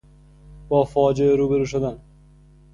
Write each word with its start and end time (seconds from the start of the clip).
با 0.69 0.85
فاجعه 0.85 1.35
روبرو 1.35 1.65
شدن 1.65 1.99